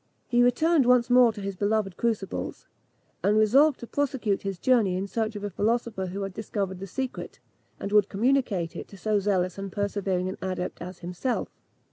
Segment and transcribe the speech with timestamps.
[0.27, 2.65] He returned once more to his beloved crucibles,
[3.21, 6.87] and resolved to prosecute his journey in search of a philosopher who had discovered the
[6.87, 7.39] secret,
[7.79, 11.49] and would communicate it to so zealous and persevering an adept as himself.